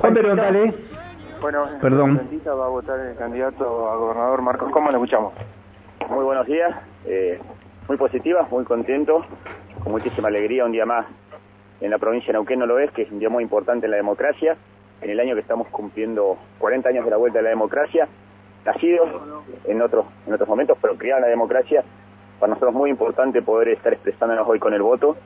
[0.00, 0.74] Juan, pero dale.
[1.42, 2.16] Bueno, Perdón.
[2.46, 4.70] va a votar el candidato a gobernador Marcos.
[4.72, 5.34] ¿Cómo lo escuchamos?
[6.08, 7.38] Muy buenos días, eh,
[7.86, 9.26] muy positiva, muy contento,
[9.82, 11.06] con muchísima alegría un día más
[11.82, 13.90] en la provincia de Neuquén no lo es, que es un día muy importante en
[13.90, 14.56] la democracia,
[15.02, 18.08] en el año que estamos cumpliendo 40 años de la vuelta de la democracia,
[18.64, 19.08] nacidos
[19.66, 21.84] en otros, en otros momentos, pero criados en la democracia,
[22.38, 25.16] para nosotros es muy importante poder estar expresándonos hoy con el voto,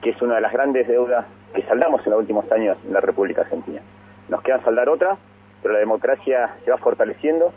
[0.00, 3.00] que es una de las grandes deudas que saldamos en los últimos años en la
[3.00, 3.82] República Argentina.
[4.28, 5.16] Nos queda saldar otra,
[5.62, 7.52] pero la democracia se va fortaleciendo,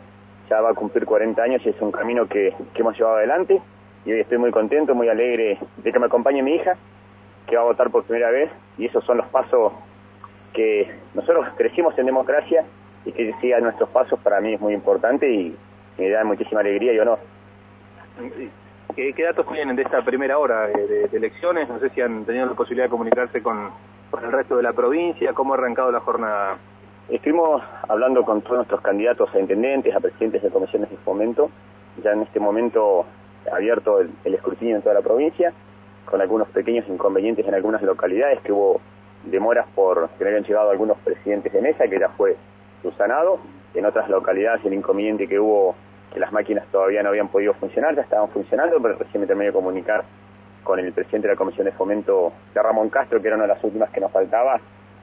[0.48, 3.60] ya va a cumplir 40 años y es un camino que, que hemos llevado adelante
[4.04, 6.76] y hoy estoy muy contento, muy alegre de que me acompañe mi hija,
[7.46, 9.72] que va a votar por primera vez y esos son los pasos
[10.52, 12.64] que nosotros crecimos en democracia
[13.04, 15.56] y que sigan nuestros pasos para mí es muy importante y
[15.98, 17.18] me da muchísima alegría y honor.
[18.94, 21.68] ¿Qué, qué datos tienen de esta primera hora de elecciones?
[21.68, 23.70] No sé si han tenido la posibilidad de comunicarse con,
[24.10, 26.58] con el resto de la provincia, cómo ha arrancado la jornada.
[27.08, 31.50] Estuvimos hablando con todos nuestros candidatos a intendentes, a presidentes de comisiones de fomento,
[32.02, 33.06] ya en este momento
[33.52, 35.52] abierto el, escrutinio en toda la provincia,
[36.04, 38.80] con algunos pequeños inconvenientes en algunas localidades, que hubo
[39.24, 42.36] demoras por que no habían llegado algunos presidentes de mesa, que ya fue
[42.82, 43.38] subsanado,
[43.74, 45.74] en otras localidades el inconveniente que hubo,
[46.12, 49.46] que las máquinas todavía no habían podido funcionar, ya estaban funcionando, pero recién me terminé
[49.46, 50.04] de comunicar
[50.66, 53.54] con el presidente de la Comisión de Fomento, de Ramón Castro, que era una de
[53.54, 54.60] las últimas que nos faltaba,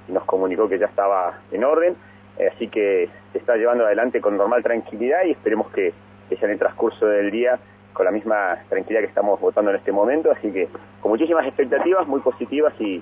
[0.10, 1.96] y nos comunicó que ya estaba en orden,
[2.38, 5.94] eh, así que se está llevando adelante con normal tranquilidad y esperemos que,
[6.28, 7.58] que ya en el transcurso del día
[7.94, 10.68] con la misma tranquilidad que estamos votando en este momento, así que
[11.00, 13.02] con muchísimas expectativas muy positivas y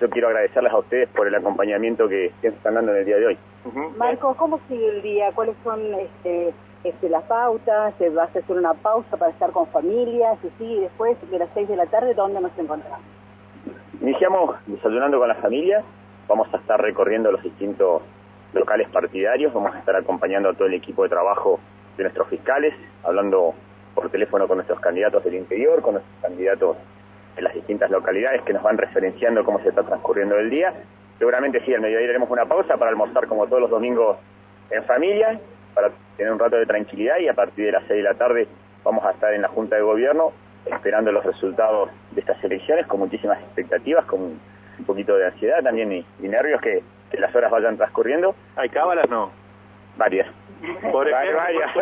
[0.00, 3.16] yo quiero agradecerles a ustedes por el acompañamiento que, que están dando en el día
[3.16, 3.38] de hoy.
[3.64, 3.96] Uh -huh.
[3.96, 5.30] Marco, ¿cómo sigue el día?
[5.34, 6.54] ¿Cuáles son este,
[6.84, 7.94] este, las pautas?
[7.98, 10.36] ¿Se va a hacer una pausa para estar con familia?
[10.42, 12.14] ¿Se sigue después de las 6 de la tarde?
[12.14, 13.00] ¿Dónde nos encontramos?
[14.00, 15.82] Iniciamos desayunando con la familia,
[16.28, 18.02] vamos a estar recorriendo los distintos
[18.52, 21.58] locales partidarios, vamos a estar acompañando a todo el equipo de trabajo
[21.96, 23.54] de nuestros fiscales, hablando
[23.94, 26.76] por teléfono con nuestros candidatos del interior, con nuestros candidatos
[27.38, 30.74] en las distintas localidades que nos van referenciando cómo se está transcurriendo el día.
[31.18, 34.18] Seguramente sí, al mediodía haremos una pausa para almorzar como todos los domingos
[34.70, 35.40] en familia,
[35.74, 38.48] para tener un rato de tranquilidad y a partir de las 6 de la tarde
[38.84, 40.32] vamos a estar en la Junta de Gobierno
[40.66, 45.92] esperando los resultados de estas elecciones con muchísimas expectativas, con un poquito de ansiedad también
[45.92, 48.34] y, y nervios que, que, las horas vayan transcurriendo.
[48.56, 49.30] ¿Hay cábalas no?
[49.96, 50.26] Varias.
[50.92, 51.72] Por ejemplo, varias.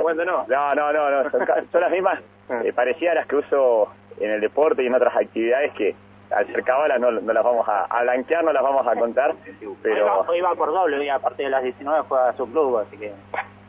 [0.00, 0.46] ¿cuándo no?
[0.48, 3.88] no, no, no, no, son, son las mismas, eh, parecidas a las que uso
[4.20, 5.94] en el deporte y en otras actividades que
[6.30, 9.34] al ser cábalas no, no las vamos a, a, blanquear, no las vamos a contar,
[9.82, 9.94] pero...
[9.94, 12.78] Hoy va, hoy va por doble, hoy a partir de las 19 juega su club,
[12.78, 13.12] así que...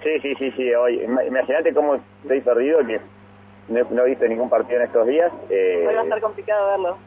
[0.04, 3.00] Sí, sí, sí, sí, hoy, imagínate cómo estoy perdido, que
[3.68, 5.32] no, no, he visto ningún partido en estos días.
[5.50, 6.98] Eh, hoy va a estar complicado verlo.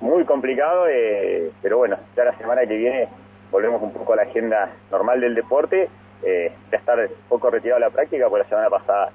[0.00, 3.08] Muy complicado, eh, pero bueno, ya la semana que viene
[3.50, 5.88] volvemos un poco a la agenda normal del deporte,
[6.22, 9.10] eh, ya estar un poco retirado de la práctica, porque la semana pasada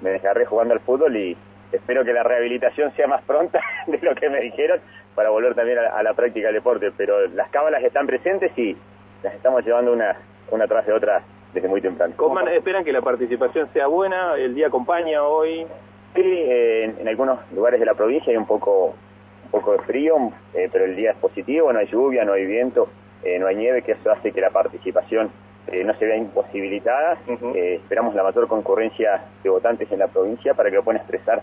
[0.00, 1.36] me desgarré jugando al fútbol y
[1.74, 4.80] espero que la rehabilitación sea más pronta de lo que me dijeron
[5.14, 8.76] para volver también a, a la práctica del deporte, pero las cábalas están presentes y
[9.22, 10.16] las estamos llevando una,
[10.50, 11.22] una tras de otra
[11.54, 12.12] desde muy temprano.
[12.16, 14.34] ¿Cómo esperan que la participación sea buena?
[14.36, 15.66] ¿El día acompaña hoy?
[16.14, 18.94] Sí, eh, en, en, algunos lugares de la provincia hay un poco,
[19.44, 20.16] un poco de frío,
[20.52, 22.88] eh, pero el día es positivo, no hay lluvia, no hay viento,
[23.22, 25.30] eh, no hay nieve, que eso hace que la participación
[25.86, 27.16] no se vea imposibilitada.
[27.26, 27.56] Uh -huh.
[27.56, 31.40] esperamos la mayor concurrencia de votantes en la provincia para que puedan expresar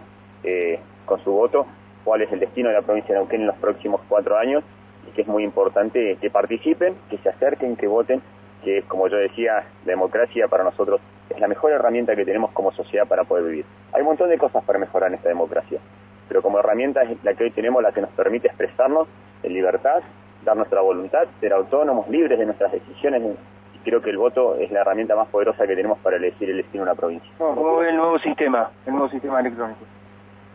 [1.06, 1.66] con su voto
[2.04, 4.64] cuál es el destino de la provincia de Neuquén en los próximos cuatro años
[5.08, 8.22] y que es muy importante que participen, que se acerquen, que voten,
[8.64, 12.72] que como yo decía, la democracia para nosotros es la mejor herramienta que tenemos como
[12.72, 13.66] sociedad para poder vivir.
[13.94, 15.80] Hay un montón de cosas para mejorar en esta democracia,
[16.28, 19.08] pero como herramienta es la que hoy tenemos, la que nos permite expresarnos
[19.44, 20.02] en libertad,
[20.44, 23.22] dar nuestra voluntad, ser autónomos, libres de nuestras decisiones.
[23.76, 26.58] Y creo que el voto es la herramienta más poderosa que tenemos para elegir el
[26.58, 27.32] destino de una provincia.
[27.38, 29.80] ¿Cómo ve el nuevo sistema, el nuevo sistema electrónico?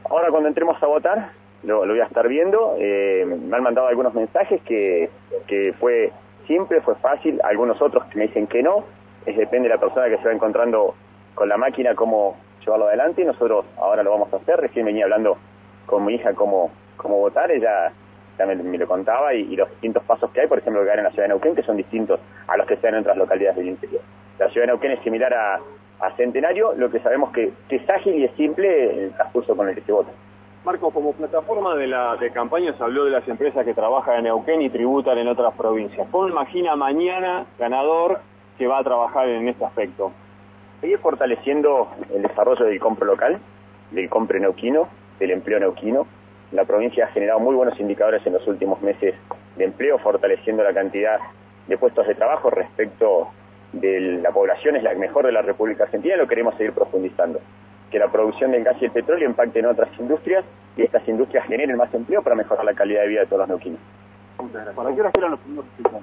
[0.08, 1.30] Ahora cuando entremos a votar,
[1.62, 2.76] lo, voy a estar viendo.
[2.78, 5.10] Eh, me han mandado algunos mensajes que,
[5.46, 6.12] que fue
[6.46, 8.84] simple, fue fácil, algunos otros me dicen que no,
[9.24, 10.94] es depende de la persona que se va encontrando
[11.34, 15.36] con la máquina cómo llevarlo adelante, nosotros ahora lo vamos a hacer, recién venía hablando
[15.86, 17.92] con mi hija cómo, cómo votar, ella
[18.38, 20.98] ya me, lo contaba y, y, los distintos pasos que hay, por ejemplo, que hay
[20.98, 23.16] en la ciudad de Neuquén, que son distintos a los que se dan en otras
[23.16, 24.02] localidades del interior.
[24.38, 25.58] La ciudad de Neuquén es similar a,
[26.00, 29.68] a Centenario, lo que sabemos que, que es ágil y es simple el transcurso con
[29.68, 30.10] el que se vota.
[30.66, 34.24] Marco, como plataforma de la de campaña se habló de las empresas que trabajan en
[34.24, 36.08] Neuquén y tributan en otras provincias.
[36.10, 38.20] ¿Cómo imagina mañana ganador
[38.58, 40.10] que va a trabajar en este aspecto?
[40.80, 43.38] Seguir fortaleciendo el desarrollo del compro local,
[43.92, 44.88] del compre neuquino,
[45.20, 46.06] del empleo neuquino.
[46.50, 49.14] La provincia ha generado muy buenos indicadores en los últimos meses
[49.56, 51.20] de empleo, fortaleciendo la cantidad
[51.68, 53.28] de puestos de trabajo respecto
[53.80, 57.40] de la población es la mejor de la República Argentina y lo queremos seguir profundizando.
[57.90, 60.44] Que la producción del gas y el petróleo impacte en otras industrias
[60.76, 63.48] y estas industrias generen más empleo para mejorar la calidad de vida de todos los
[63.48, 63.80] neuquinos.
[64.74, 66.02] ¿Para qué hora esperan los primeros resultados?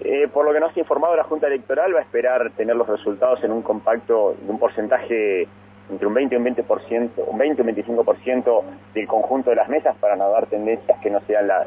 [0.00, 2.86] Eh, por lo que nos ha informado la Junta Electoral, va a esperar tener los
[2.86, 5.48] resultados en un compacto de un porcentaje
[5.90, 8.62] entre un 20 y un 20%, un 20 y un 25%
[8.94, 11.66] del conjunto de las mesas para no dar tendencias que no sean las,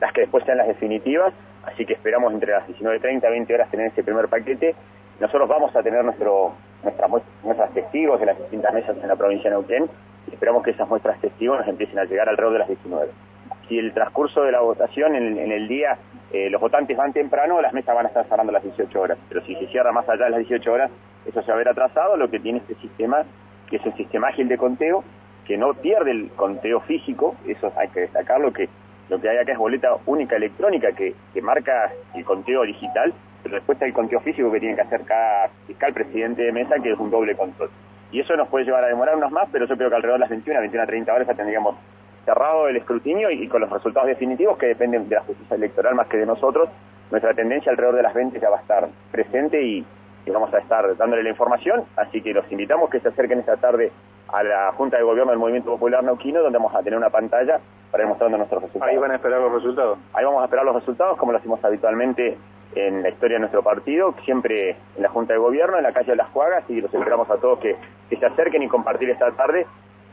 [0.00, 1.32] las que después sean las definitivas.
[1.64, 4.74] Así que esperamos entre las 19.30 y 20 horas tener ese primer paquete.
[5.20, 6.52] Nosotros vamos a tener nuestro,
[6.82, 7.10] nuestras,
[7.42, 9.90] muestras testigos de las distintas mesas en la provincia de Neuquén
[10.28, 13.10] y esperamos que esas muestras testigos nos empiecen a llegar alrededor de las 19
[13.68, 15.98] si el transcurso de la votación en, en el día
[16.32, 19.18] eh, los votantes van temprano, las mesas van a estar cerrando a las 18 horas.
[19.28, 20.90] Pero si se cierra más allá de las 18 horas,
[21.26, 22.16] eso se va a ver atrasado.
[22.16, 23.24] Lo que tiene este sistema,
[23.68, 25.04] que es el sistema ágil de conteo,
[25.46, 28.68] que no pierde el conteo físico, eso hay que destacarlo, que
[29.08, 33.12] lo que hay acá es boleta única electrónica que, marca el conteo digital,
[33.42, 36.76] pero después está el conteo físico que tiene que hacer cada fiscal presidente de mesa,
[36.82, 37.70] que es un doble control.
[38.10, 40.24] Y eso nos puede llevar a demorar unos más, pero yo creo que alrededor de
[40.24, 41.76] las 21, 21 a 30 horas ya tendríamos
[42.24, 46.08] cerrado el escrutinio y, con los resultados definitivos que dependen de la justicia electoral más
[46.08, 46.68] que de nosotros.
[47.10, 49.86] Nuestra tendencia alrededor de las 20 ya va a estar presente y,
[50.30, 53.90] vamos a estar dándole la información, así que los invitamos que se acerquen esta tarde
[54.30, 57.60] a la Junta de Gobierno del Movimiento Popular Neuquino, donde vamos a tener una pantalla
[57.90, 58.92] para ir mostrando nuestros resultados.
[58.92, 59.98] Ahí van a esperar los resultados.
[60.12, 62.36] Ahí vamos a esperar los resultados, como lo hacemos habitualmente
[62.74, 66.10] en la historia de nuestro partido, siempre en la Junta de Gobierno, en la calle
[66.10, 67.76] de Las Cuagas, y los esperamos a todos que,
[68.10, 69.66] que se acerquen y compartir esta tarde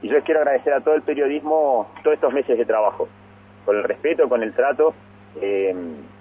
[0.05, 3.07] y yo les quiero agradecer a todo el periodismo todos estos meses de trabajo,
[3.65, 4.93] con el respeto, con el trato,
[5.41, 5.73] eh,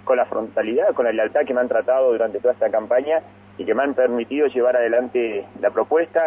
[0.03, 3.19] con la frontalidad, con la lealtad que me han tratado durante toda esta campaña
[3.57, 6.23] y que me han permitido llevar adelante la propuesta,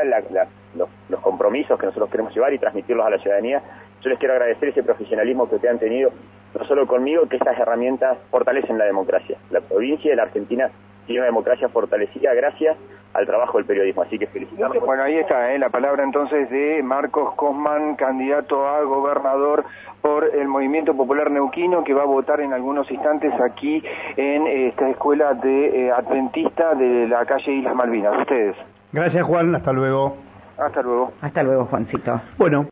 [0.75, 3.63] los, compromisos que nosotros queremos llevar y transmitirlos a la ciudadanía.
[4.03, 6.11] Yo les quiero agradecer ese profesionalismo que ustedes han tenido,
[6.57, 9.39] no solo conmigo, que estas herramientas fortalecen la democracia.
[9.51, 10.71] La provincia de la Argentina
[11.07, 12.77] tiene una democracia fortalecida gracias
[13.15, 14.03] al trabajo del periodismo.
[14.03, 14.79] Así que felicitamos.
[14.85, 15.59] Bueno, ahí está ¿eh?
[15.59, 19.65] la palabra entonces de Marcos Cosman, candidato a gobernador
[20.01, 23.83] por el Movimiento Popular Neuquino, que va a votar en algunos instantes aquí
[24.17, 28.21] en esta escuela de eh, Adventista de la calle Islas Malvinas.
[28.21, 28.57] Ustedes.
[28.93, 29.55] Gracias, Juan.
[29.55, 30.17] Hasta luego.
[30.59, 31.13] Hasta luego.
[31.21, 32.21] Hasta luego, Juancito.
[32.37, 32.67] Bueno.